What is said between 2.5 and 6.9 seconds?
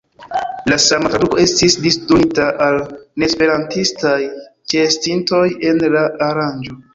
al neesperantistaj ĉeestintoj en la aranĝo.